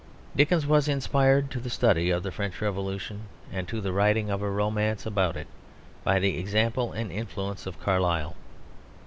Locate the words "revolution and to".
2.59-3.79